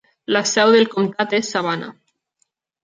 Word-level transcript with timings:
La 0.35 0.41
seu 0.51 0.71
del 0.77 0.89
comtat 0.95 1.37
és 1.41 1.53
Savannah. 1.57 1.95